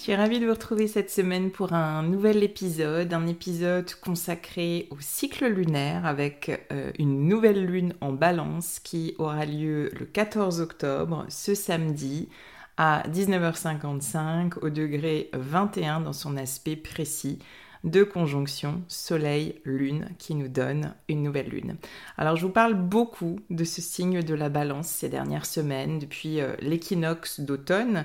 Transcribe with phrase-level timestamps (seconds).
[0.00, 4.88] Je suis ravie de vous retrouver cette semaine pour un nouvel épisode, un épisode consacré
[4.90, 10.62] au cycle lunaire avec euh, une nouvelle lune en balance qui aura lieu le 14
[10.62, 12.30] octobre, ce samedi,
[12.78, 17.38] à 19h55 au degré 21 dans son aspect précis
[17.84, 21.76] de conjonction Soleil-Lune qui nous donne une nouvelle lune.
[22.18, 26.40] Alors je vous parle beaucoup de ce signe de la balance ces dernières semaines depuis
[26.40, 28.04] euh, l'équinoxe d'automne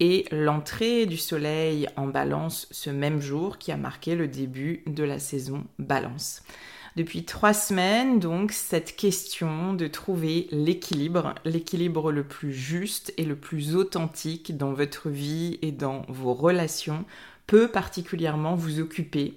[0.00, 5.04] et l'entrée du Soleil en balance ce même jour qui a marqué le début de
[5.04, 6.42] la saison balance.
[6.96, 13.34] Depuis trois semaines, donc, cette question de trouver l'équilibre, l'équilibre le plus juste et le
[13.34, 17.04] plus authentique dans votre vie et dans vos relations
[17.46, 19.36] peut particulièrement vous occuper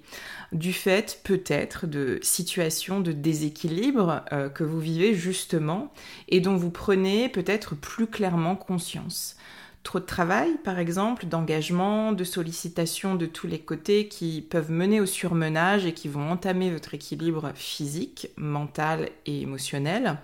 [0.52, 5.92] du fait peut-être de situations de déséquilibre euh, que vous vivez justement
[6.28, 9.36] et dont vous prenez peut-être plus clairement conscience.
[9.84, 15.00] Trop de travail, par exemple, d'engagement, de sollicitations de tous les côtés qui peuvent mener
[15.00, 20.18] au surmenage et qui vont entamer votre équilibre physique, mental et émotionnel.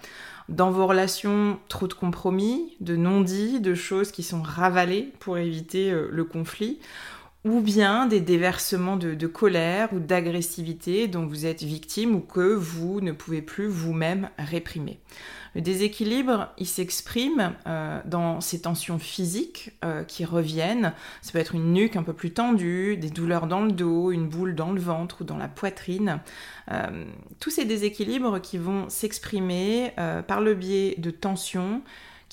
[0.50, 5.91] Dans vos relations, trop de compromis, de non-dits, de choses qui sont ravalées pour éviter
[5.91, 6.78] euh, le conflit
[7.44, 13.00] ou bien des déversements de, colère ou d'agressivité dont vous êtes victime ou que vous
[13.00, 14.99] ne pouvez plus vous-même réprimer.
[15.55, 20.94] Le déséquilibre, il s'exprime euh, dans ces tensions physiques euh, qui reviennent.
[21.22, 24.28] Ça peut être une nuque un peu plus tendue, des douleurs dans le dos, une
[24.28, 26.21] boule dans le ventre ou dans la poitrine.
[26.72, 27.05] Euh,
[27.38, 29.93] tous ces déséquilibres qui vont s'exprimer
[30.26, 31.82] par le biais de tensions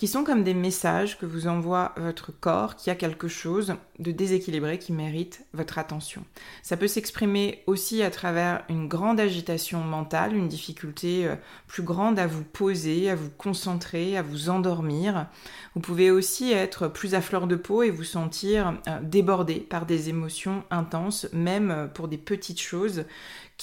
[0.01, 4.09] qui sont comme des messages que vous envoie votre corps qui a quelque chose de
[4.09, 6.25] déséquilibré qui mérite votre attention.
[6.63, 11.35] Ça peut s'exprimer aussi à travers une grande agitation mentale, une difficulté euh,
[11.67, 15.28] plus grande à vous poser, à vous concentrer, à vous endormir.
[15.75, 19.85] Vous pouvez aussi être plus à fleur de peau et vous sentir euh, débordé par
[19.85, 23.06] des émotions intenses, même euh, pour des petites choses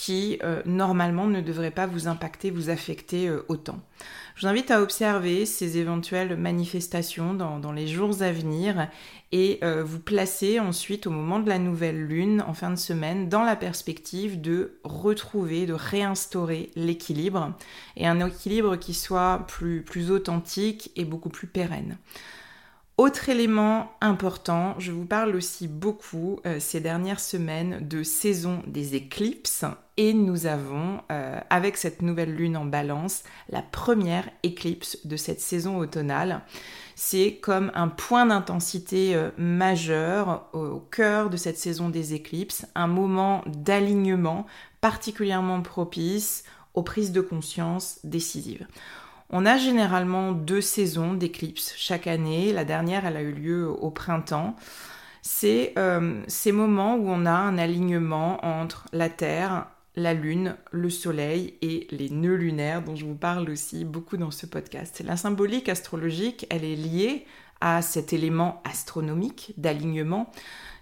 [0.00, 3.80] qui normalement ne devraient pas vous impacter, vous affecter autant.
[4.38, 8.88] Je vous invite à observer ces éventuelles manifestations dans, les jours à venir
[9.32, 13.28] et euh, vous placer ensuite au moment de la nouvelle lune en fin de semaine
[13.28, 17.52] dans la perspective de retrouver, de réinstaurer l'équilibre
[17.96, 21.98] et un équilibre qui soit plus, plus authentique et beaucoup plus pérenne.
[22.98, 28.96] Autre élément important, je vous parle aussi beaucoup euh, ces dernières semaines de saison des
[28.96, 29.64] éclipses
[29.96, 35.40] et nous avons, euh, avec cette nouvelle lune en balance, la première éclipse de cette
[35.40, 36.42] saison automnale.
[36.96, 42.88] C'est comme un point d'intensité euh, majeur au cœur de cette saison des éclipses, un
[42.88, 44.44] moment d'alignement
[44.80, 46.42] particulièrement propice
[46.74, 48.66] aux prises de conscience décisives.
[49.30, 52.52] On a généralement deux saisons d'éclipses chaque année.
[52.52, 54.56] La dernière, elle a eu lieu au printemps.
[55.20, 59.66] C'est euh, ces moments où on a un alignement entre la Terre,
[59.96, 64.30] la Lune, le Soleil et les nœuds lunaires dont je vous parle aussi beaucoup dans
[64.30, 65.02] ce podcast.
[65.04, 67.26] La symbolique astrologique, elle est liée
[67.60, 70.30] à cet élément astronomique d'alignement.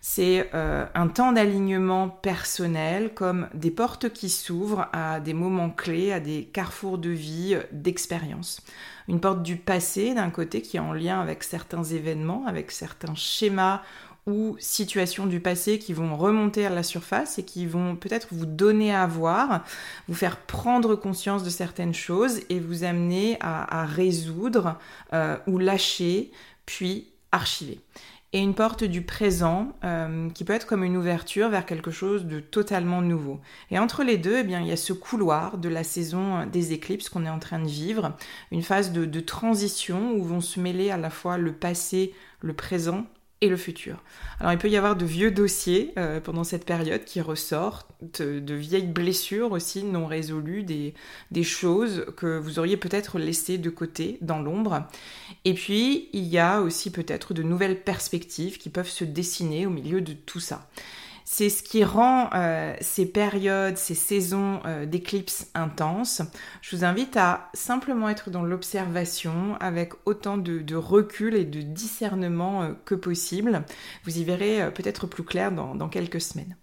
[0.09, 6.13] C'est euh, un temps d'alignement personnel comme des portes qui s'ouvrent à des moments clés,
[6.13, 8.63] à des carrefours de vie, euh, d'expérience.
[9.09, 13.17] Une porte du passé d'un côté qui est en lien avec certains événements, avec certains
[13.17, 13.83] schémas
[14.29, 18.47] ou situations du passé qui vont remonter à la surface et qui vont peut-être vous
[18.47, 19.65] donner à voir,
[20.07, 24.79] vous faire prendre conscience de certaines choses et vous amener à, résoudre
[25.13, 26.31] euh, ou lâcher,
[26.65, 27.81] puis archiver
[28.33, 32.27] et une porte du présent euh, qui peut être comme une ouverture vers quelque chose
[32.27, 33.41] de totalement nouveau.
[33.71, 36.73] Et entre les deux, eh bien, il y a ce couloir de la saison des
[36.73, 38.17] éclipses qu'on est en train de vivre,
[38.51, 42.53] une phase de, de transition où vont se mêler à la fois le passé, le
[42.53, 43.07] présent
[43.41, 44.03] et le futur.
[44.41, 47.87] Alors il peut y avoir de vieux dossiers euh, pendant cette période qui ressortent,
[48.19, 50.95] de, vieilles blessures aussi non résolues, des,
[51.31, 54.87] des choses que vous auriez peut-être laissées de côté dans l'ombre.
[55.45, 59.71] Et puis il y a aussi peut-être de nouvelles perspectives qui peuvent se dessiner au
[59.71, 60.69] milieu de tout ça.
[61.29, 66.23] C'est ce qui rend euh, ces périodes, ces saisons euh, d'éclipses intenses.
[66.63, 72.63] Je vous invite à simplement être dans l'observation avec autant de, recul et de discernement
[72.63, 73.65] euh, que possible.
[74.05, 76.57] Vous y verrez peut-être plus clair dans quelques semaines.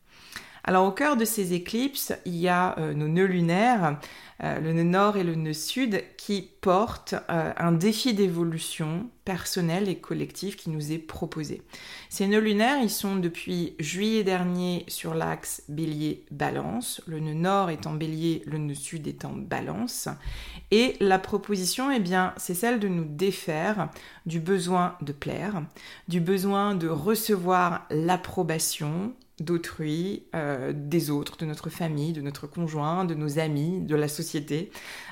[0.65, 3.99] Alors au cœur de ces éclipses, il y a euh, nos nœuds lunaires,
[4.43, 9.89] euh, le nœud nord et le nœud sud, qui portent euh, un défi d'évolution personnelle
[9.89, 11.61] et collective qui nous est proposé.
[12.09, 17.85] Ces nœuds lunaires, ils sont depuis juillet dernier sur l'axe bélier-balance, le nœud nord est
[17.85, 20.07] en bélier, le nœud sud est en balance.
[20.71, 23.89] Et la proposition, eh bien, c'est celle de nous défaire
[24.25, 25.61] du besoin de plaire,
[26.07, 33.05] du besoin de recevoir l'approbation, d'autrui, euh, des autres, de notre famille, de notre conjoint,
[33.05, 34.71] de nos amis, de la société,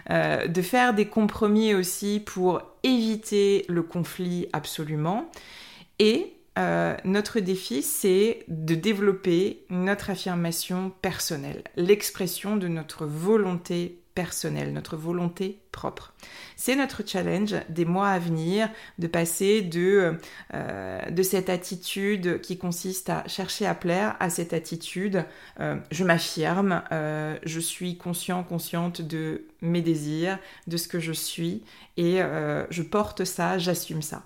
[0.09, 5.29] euh, de faire des compromis aussi pour éviter le conflit absolument.
[5.99, 14.73] Et euh, notre défi, c'est de développer notre affirmation personnelle, l'expression de notre volonté personnelle,
[14.73, 16.13] notre volonté propre.
[16.57, 18.69] C'est notre challenge des mois à venir
[18.99, 20.17] de passer de,
[20.53, 25.25] euh, cette attitude qui consiste à chercher à plaire à cette attitude
[25.59, 31.13] euh, je m'affirme, euh, je suis conscient, consciente de mes désirs, de ce que je
[31.13, 31.63] suis
[31.97, 32.19] et
[32.69, 34.23] je porte ça, j'assume ça.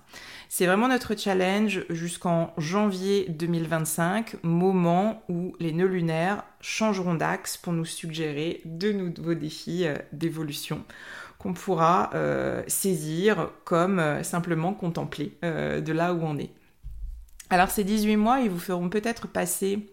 [0.48, 7.72] C'est vraiment notre challenge jusqu'en janvier 2025, moment où les nœuds lunaires changeront d'axe pour
[7.72, 10.84] nous suggérer de nouveaux défis euh, d'évolution
[11.38, 16.50] qu'on pourra euh, saisir comme euh, simplement contempler de là où on est.
[17.50, 19.86] Alors ces 18 mois, ils vous feront peut-être passer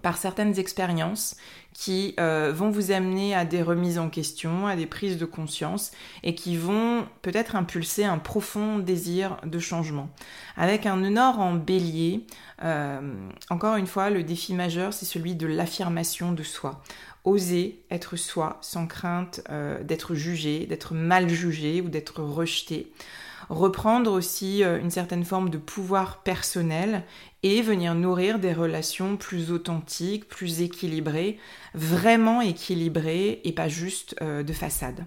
[0.00, 1.36] par certaines expériences
[1.74, 5.90] qui euh, vont vous amener à des remises en question, à des prises de conscience
[6.22, 10.08] et qui vont peut-être impulser un profond désir de changement.
[10.56, 12.26] Avec un nord en bélier,
[12.62, 13.00] euh,
[13.50, 16.82] encore une fois, le défi majeur, c'est celui de l'affirmation de soi.
[17.24, 22.92] Oser être soi sans crainte euh, d'être jugé, d'être mal jugé ou d'être rejeté
[23.48, 27.02] reprendre aussi une certaine forme de pouvoir personnel
[27.42, 31.38] et venir nourrir des relations plus authentiques, plus équilibrées,
[31.74, 35.04] vraiment équilibrées et pas juste euh, de façade.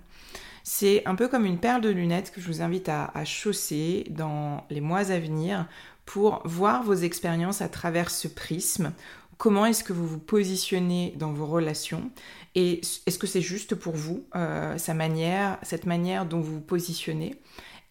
[0.63, 4.65] C'est un peu comme une paire de lunettes que je vous invite à, chausser dans
[4.71, 5.67] les mois à venir
[6.05, 8.91] pour voir vos expériences à travers ce prisme.
[9.37, 12.09] Comment est-ce que vous vous positionnez dans vos relations?
[12.55, 16.61] Et est-ce que c'est juste pour vous, euh, sa manière, cette manière dont vous vous
[16.61, 17.35] positionnez?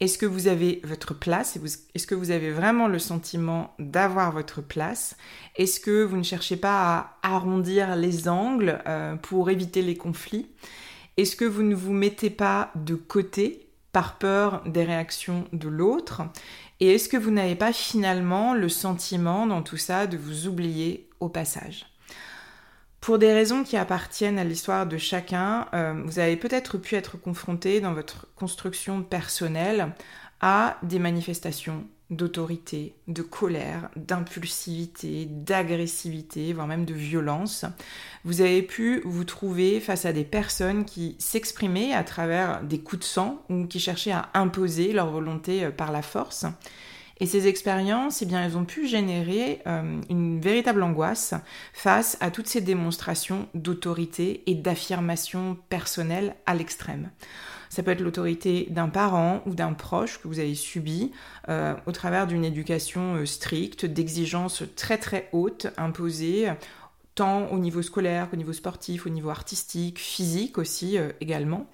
[0.01, 1.59] Est-ce que vous avez votre place
[1.95, 5.17] Est-ce que vous avez vraiment le sentiment d'avoir votre place?
[5.57, 10.49] Est-ce que vous ne cherchez pas à arrondir les angles euh, pour éviter les conflits?
[11.17, 16.23] Est-ce que vous ne vous mettez pas de côté par peur des réactions de l'autre?
[16.81, 21.09] Et est-ce que vous n'avez pas finalement le sentiment dans tout ça de vous oublier
[21.21, 21.87] au passage?
[23.05, 27.19] Pour des raisons qui appartiennent à l'histoire de chacun, euh, vous avez peut-être pu être
[27.19, 29.93] confronté dans votre construction personnelle
[30.41, 37.67] à des manifestations d'autorité, de colère, d'impulsivité, d'agressivité, voire même de violence.
[38.25, 43.01] Vous avez pu vous trouver face à des personnes qui s'exprimaient à travers des coups
[43.01, 46.47] de sang ou qui cherchaient à imposer leur volonté euh, par la force.
[47.21, 51.35] Et ces expériences, eh bien, elles ont pu générer euh, une véritable angoisse
[51.73, 57.11] face à toutes ces démonstrations d'autorité et d'affirmation personnelle à l'extrême.
[57.71, 61.13] Ça peut être l'autorité d'un parent ou d'un proche que vous avez subi
[61.49, 66.53] euh, au travers d'une éducation euh, stricte, d'exigences très très hautes imposées
[67.15, 71.69] tant au niveau scolaire qu'au niveau sportif, au niveau artistique, physique aussi également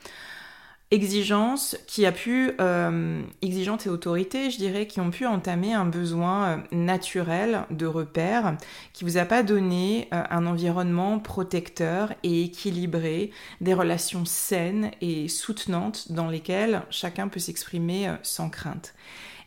[0.91, 5.87] exigence qui a pu, euh, exigeante et autorité, je dirais, qui ont pu entamer un
[5.87, 8.57] besoin euh, naturel de repère,
[8.93, 13.31] qui vous a pas donné euh, un environnement protecteur et équilibré,
[13.61, 18.95] des relations saines et soutenantes dans lesquelles chacun peut s'exprimer sans crainte.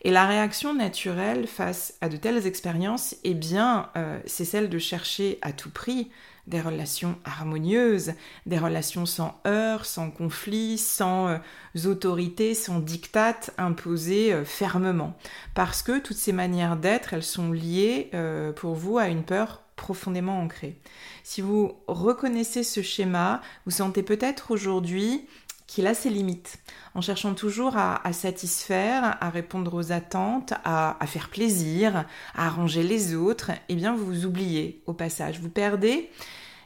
[0.05, 4.77] Et la réaction naturelle face à de telles expériences, eh bien, euh, c'est celle de
[4.77, 6.09] chercher à tout prix
[6.47, 8.13] des relations harmonieuses,
[8.45, 11.38] des relations sans heurts, sans conflit, sans euh,
[11.85, 15.15] autorité, sans diktat imposé euh, fermement.
[15.53, 18.12] Parce que toutes ces manières d'être, elles sont liées
[18.55, 20.77] pour vous à une peur profondément ancrée.
[21.23, 25.27] Si vous reconnaissez ce schéma, vous sentez peut-être aujourd'hui
[25.74, 26.60] qu'il a ses limites.
[26.94, 33.15] En cherchant toujours à, satisfaire, à répondre aux attentes, à, faire plaisir, à arranger les
[33.15, 35.39] autres, eh bien vous vous oubliez au passage.
[35.39, 36.12] Vous perdez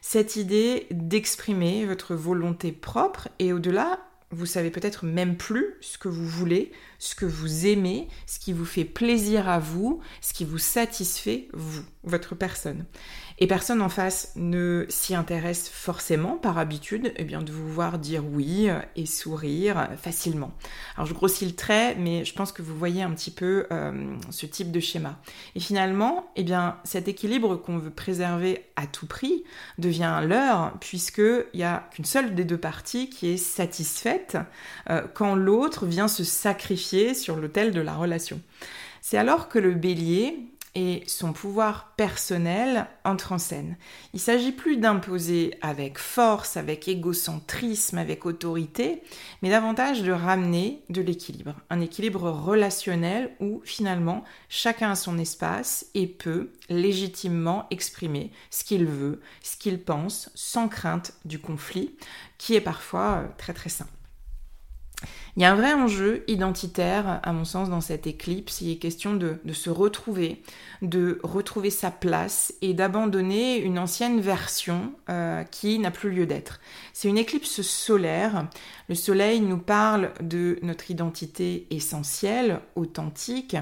[0.02, 4.00] cette idée d'exprimer votre volonté propre et au-delà,
[4.32, 8.52] vous savez peut-être même plus ce que vous voulez, ce que vous aimez, ce qui
[8.52, 12.86] vous fait plaisir à vous, ce qui vous satisfait vous, votre personne
[13.39, 18.00] et personne en face ne s'y intéresse forcément par habitude, eh bien de vous voir
[18.00, 20.51] dire oui et sourire facilement.
[20.96, 24.15] Alors je grossis le trait, mais je pense que vous voyez un petit peu euh,
[24.32, 25.20] ce type de schéma.
[25.56, 29.44] Et finalement, eh bien cet équilibre qu'on veut préserver à tout prix
[29.77, 34.38] devient leur, puisqu'il n'y a qu'une seule des deux parties qui est satisfaite
[34.89, 38.41] euh, quand l'autre vient se sacrifier sur l'autel de la relation.
[39.01, 40.38] C'est alors que le bélier
[40.76, 43.78] et son pouvoir personnel entre en scène.
[44.14, 49.02] Il s'agit plus d'imposer avec force, avec égocentrisme, avec autorité,
[49.42, 55.88] mais davantage de ramener de l'équilibre, un équilibre relationnel où finalement chacun a son espace
[55.96, 61.96] et peut légitimement exprimer ce qu'il veut, ce qu'il pense, sans crainte du conflit,
[62.38, 63.88] qui est parfois euh, très très sain.
[65.36, 68.62] Il y a un vrai enjeu identitaire, à mon sens, dans cette éclipse.
[68.62, 70.42] Il est question de, se retrouver,
[70.82, 76.60] de retrouver sa place et d'abandonner une ancienne version euh, qui n'a plus lieu d'être.
[76.92, 78.48] C'est une éclipse solaire.
[78.89, 83.56] Le soleil nous parle de notre identité essentielle, authentique.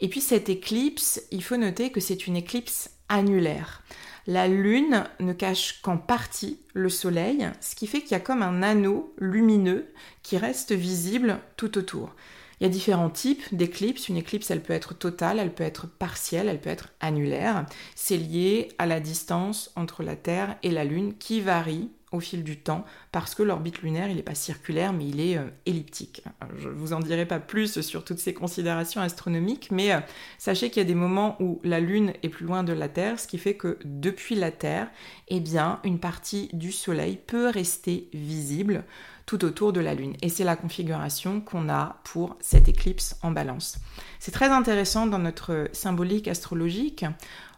[0.00, 3.84] Et puis cette éclipse, il faut noter que c'est une éclipse annulaire.
[4.26, 8.42] La Lune ne cache qu'en partie le Soleil, ce qui fait qu'il y a comme
[8.42, 12.14] un anneau lumineux qui reste visible tout autour.
[12.60, 14.08] Il y a différents types d'éclipses.
[14.08, 17.66] Une éclipse, elle peut être totale, elle peut être partielle, elle peut être annulaire.
[17.96, 22.44] C'est lié à la distance entre la Terre et la Lune qui varie au fil
[22.44, 26.22] du temps parce que l'orbite lunaire, il n'est pas circulaire, mais il est euh, elliptique.
[26.58, 30.00] Je ne vous en dirai pas plus sur toutes ces considérations astronomiques, mais euh,
[30.38, 33.18] sachez qu'il y a des moments où la Lune est plus loin de la Terre,
[33.18, 34.88] ce qui fait que depuis la Terre,
[35.28, 38.84] eh bien, une partie du Soleil peut rester visible
[39.26, 40.16] tout autour de la Lune.
[40.22, 43.78] Et c'est la configuration qu'on a pour cette éclipse en balance.
[44.18, 47.04] C'est très intéressant dans notre symbolique astrologique.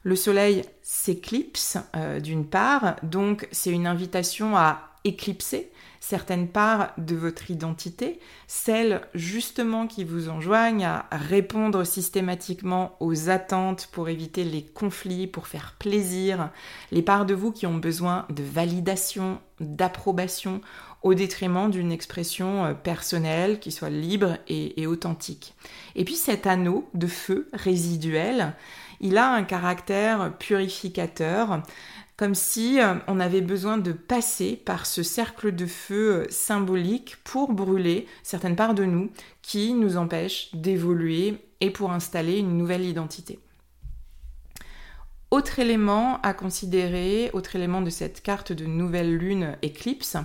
[0.05, 7.17] Le Soleil s'éclipse euh, d'une part, donc c'est une invitation à éclipser certaines parts de
[7.17, 14.63] votre identité, celles justement qui vous enjoignent à répondre systématiquement aux attentes pour éviter les
[14.63, 16.51] conflits, pour faire plaisir,
[16.93, 20.61] les parts de vous qui ont besoin de validation, d'approbation,
[21.03, 25.55] au détriment d'une expression euh, personnelle qui soit libre et authentique.
[25.97, 28.55] Et puis cet anneau de feu résiduel,
[29.01, 31.63] il a un caractère purificateur,
[32.17, 37.17] comme si euh, on avait besoin de passer par ce cercle de feu euh, symbolique
[37.25, 39.11] pour brûler certaines parts de nous
[39.43, 43.41] qui nous empêchent d'évoluer et pour installer une nouvelle identité.
[45.31, 50.17] Autre élément à considérer, autre élément de cette carte de nouvelle lune éclipse,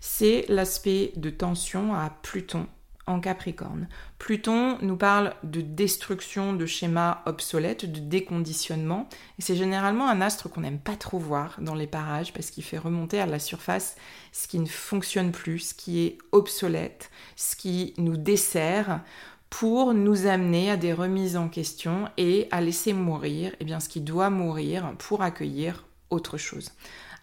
[0.00, 2.66] c'est l'aspect de tension à Pluton
[3.06, 3.88] en Capricorne.
[4.18, 10.48] Pluton nous parle de destruction de schémas obsolètes, de déconditionnement, et c'est généralement un astre
[10.48, 13.96] qu'on n'aime pas trop voir dans les parages parce qu'il fait remonter à la surface
[14.32, 19.00] ce qui ne fonctionne plus, ce qui est obsolète, ce qui nous dessert
[19.48, 23.88] pour nous amener à des remises en question et à laisser mourir eh bien, ce
[23.88, 26.70] qui doit mourir pour accueillir autre chose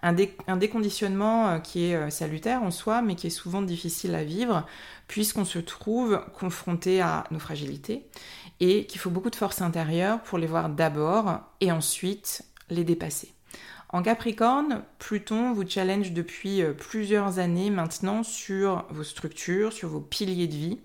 [0.01, 0.13] un,
[0.57, 4.65] déconditionnement euh, qui est euh, salutaire en soi, mais qui est souvent difficile à vivre,
[5.07, 8.05] puisqu'on se trouve confronté à nos fragilités
[8.59, 13.36] et qu'il faut beaucoup de force intérieure pour les voir d'abord et ensuite les dépasser.
[13.89, 20.01] En Capricorne, Pluton vous challenge depuis euh, plusieurs années maintenant sur vos structures, sur vos
[20.01, 20.79] piliers de vie.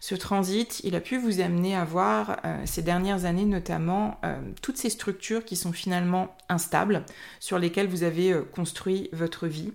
[0.00, 4.40] Ce transit, il a pu vous amener à voir euh, ces dernières années notamment euh,
[4.60, 7.04] toutes ces structures qui sont finalement instables,
[7.38, 9.72] sur lesquelles vous avez construit votre vie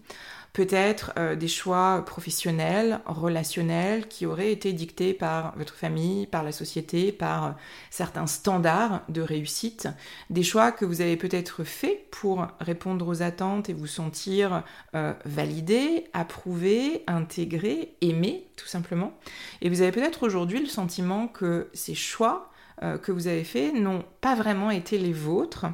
[0.53, 6.51] peut-être euh, des choix professionnels, relationnels, qui auraient été dictés par votre famille, par la
[6.51, 7.51] société, par euh,
[7.89, 9.89] certains standards de réussite,
[10.29, 14.63] des choix que vous avez peut-être faits pour répondre aux attentes et vous sentir
[14.95, 19.13] euh, validé, approuvé, intégré, aimé, tout simplement.
[19.61, 24.03] Et vous avez peut-être aujourd'hui le sentiment que ces choix que vous avez faits n'ont
[24.21, 25.65] pas vraiment été les vôtres,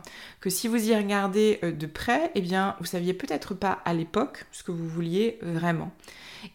[0.42, 3.94] que si vous y regardez euh, de près, eh bien, vous saviez peut-être pas à
[3.94, 5.92] l'époque ce que vous vouliez vraiment.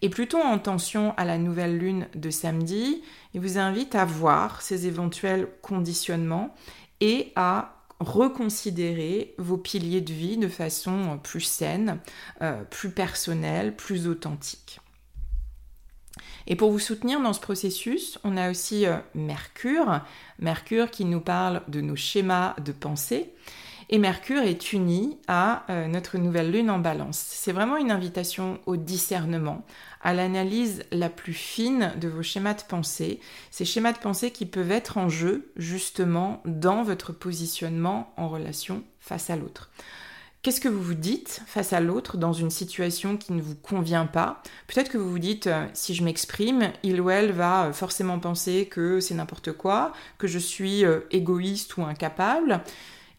[0.02, 3.02] Et plutôt en tension à la nouvelle lune de samedi,
[3.34, 6.54] il vous invite à voir ces éventuels conditionnements
[7.00, 11.98] et à reconsidérer vos piliers de vie de façon plus saine,
[12.42, 14.80] euh, plus personnelle, plus authentique.
[16.46, 20.00] Et pour vous soutenir dans ce processus, on a aussi euh, Mercure,
[20.38, 23.32] Mercure qui nous parle de nos schémas de pensée.
[23.90, 27.18] Et Mercure est uni à euh, notre nouvelle lune en balance.
[27.18, 29.64] C'est vraiment une invitation au discernement,
[30.02, 33.20] à l'analyse la plus fine de vos schémas de pensée,
[33.50, 38.82] ces schémas de pensée qui peuvent être en jeu justement dans votre positionnement en relation
[39.00, 39.70] face à l'autre.
[40.44, 44.04] Qu'est-ce que vous vous dites face à l'autre dans une situation qui ne vous convient
[44.04, 47.72] pas Peut-être que vous vous dites, euh, si je m'exprime, il ou elle va euh,
[47.72, 52.60] forcément penser que c'est n'importe quoi, que je suis euh, égoïste ou incapable.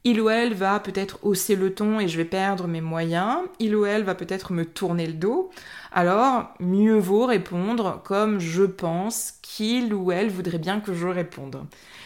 [0.04, 3.40] Il ou elle va peut-être hausser le ton et je vais perdre mes moyens.
[3.58, 5.50] Il ou elle va peut-être me tourner le dos.
[5.92, 11.64] Alors, mieux vaut répondre comme je pense qu'il ou elle voudrait bien que je réponde.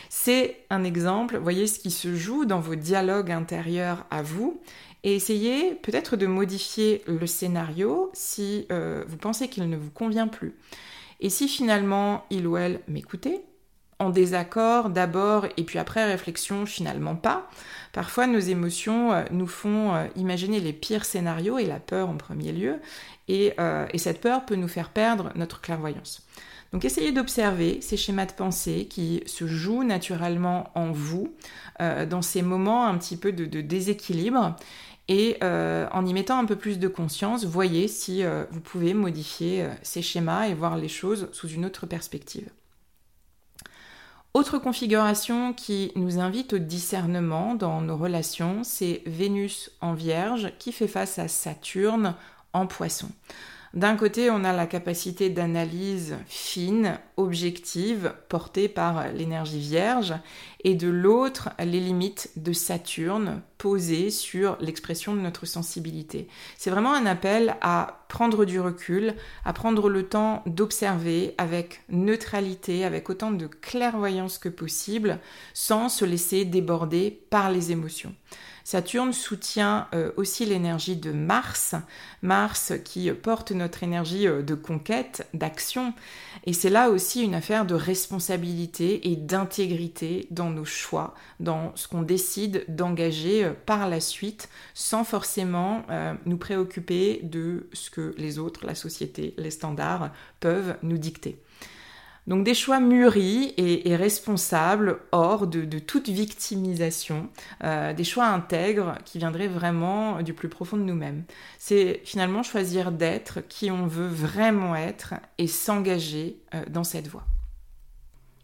[0.07, 4.59] C'est un exemple, voyez ce qui se joue dans vos dialogues intérieurs à vous
[5.03, 10.27] et essayez peut-être de modifier le scénario si euh, vous pensez qu'il ne vous convient
[10.27, 10.55] plus.
[11.19, 13.43] Et si finalement il ou elle m'écoutait,
[14.01, 17.49] en désaccord d'abord et puis après réflexion finalement pas,
[17.91, 22.15] parfois nos émotions euh, nous font euh, imaginer les pires scénarios et la peur en
[22.15, 22.79] premier lieu,
[23.27, 23.53] et
[23.95, 26.25] cette peur peut nous faire perdre notre clairvoyance.
[26.71, 31.33] Donc essayez d'observer ces schémas de pensée qui se jouent naturellement en vous
[31.79, 34.55] dans ces moments un petit peu de, déséquilibre
[35.09, 38.93] et euh, en y mettant un peu plus de conscience, voyez si euh, vous pouvez
[38.93, 42.47] modifier euh, ces schémas et voir les choses sous une autre perspective.
[44.35, 50.71] Autre configuration qui nous invite au discernement dans nos relations, c'est Vénus en Vierge qui
[50.71, 52.13] fait face à Saturne
[52.53, 53.09] en Poisson.
[53.75, 60.15] D'un côté, on a la capacité d'analyse fine, objective, portée par l'énergie vierge,
[60.63, 66.27] et de l'autre, les limites de Saturne posées sur l'expression de notre sensibilité.
[66.57, 69.13] C'est vraiment un appel à prendre du recul,
[69.45, 75.19] à prendre le temps d'observer avec neutralité, avec autant de clairvoyance que possible,
[75.53, 78.15] sans se laisser déborder par les émotions.
[78.69, 81.73] Saturne soutient euh, aussi l'énergie de Mars,
[82.21, 85.95] Mars qui porte notre énergie euh, de conquête, d'action,
[86.45, 91.87] et c'est là aussi une affaire de responsabilité et d'intégrité dans nos choix, dans ce
[91.87, 95.83] qu'on décide d'engager euh, par la suite, sans forcément
[96.27, 101.41] nous préoccuper de ce que les autres, la société, les standards peuvent nous dicter.
[102.27, 107.29] Donc des choix mûris et, responsables, hors de, toute victimisation,
[107.63, 111.23] euh, des choix intègres qui viendraient vraiment du plus profond de nous-mêmes.
[111.57, 117.25] C'est finalement choisir d'être qui on veut vraiment être et s'engager euh, dans cette voie.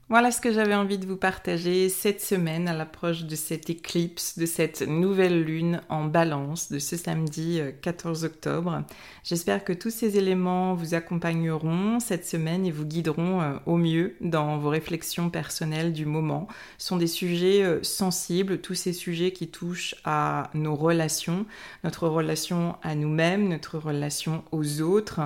[0.07, 4.37] Voilà ce que j'avais envie de vous partager cette semaine à l'approche de cette éclipse,
[4.37, 8.83] de cette nouvelle lune en balance de ce samedi 14 euh, octobre.
[9.23, 14.15] J'espère que tous ces éléments vous accompagneront cette semaine et vous guideront euh, au mieux
[14.21, 16.47] dans vos réflexions personnelles du moment.
[16.77, 21.47] Ce sont des sujets euh, sensibles, tous ces sujets qui touchent à nos relations,
[21.83, 25.21] notre relation à nous-mêmes, notre relation aux autres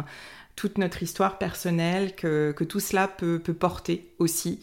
[0.60, 4.60] toute notre histoire personnelle que, tout cela peut, porter aussi.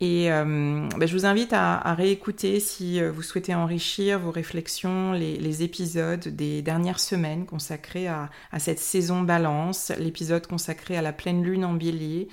[0.00, 5.12] Et euh, bah, je vous invite à, réécouter si euh, vous souhaitez enrichir vos réflexions,
[5.12, 11.12] les, épisodes des dernières semaines consacrés à, à cette saison balance, l'épisode consacré à la
[11.12, 12.26] pleine lune en bélier,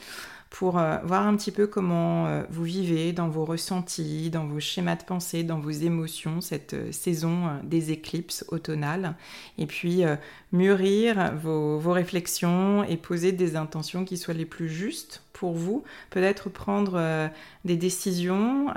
[0.49, 4.59] pour euh, voir un petit peu comment euh, vous vivez dans vos ressentis, dans vos
[4.59, 9.15] schémas de pensée, dans vos émotions, cette euh, saison des éclipses automnales,
[9.57, 10.03] et puis
[10.51, 15.83] mûrir vos, vos, réflexions et poser des intentions qui soient les plus justes pour vous,
[16.09, 17.29] peut-être prendre
[17.65, 18.67] des décisions,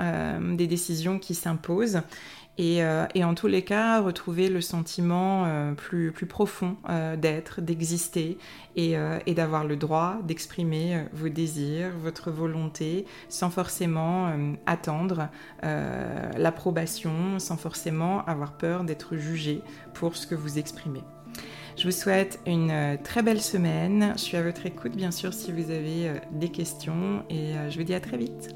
[0.55, 2.01] des décisions qui s'imposent
[2.59, 8.37] euh, et, en tous les cas, retrouver le sentiment euh, plus, profond euh, d'être, d'exister
[8.75, 14.33] et, et d'avoir le droit d'exprimer vos désirs, votre volonté, sans forcément
[14.65, 15.27] attendre
[15.61, 19.61] l'approbation, sans forcément avoir peur d'être jugé
[19.93, 21.03] pour ce que vous exprimez.
[21.75, 24.13] Je vous souhaite une très belle semaine.
[24.15, 27.25] Je suis à votre écoute, bien sûr, si vous avez des questions.
[27.29, 28.55] Et je vous dis à très vite.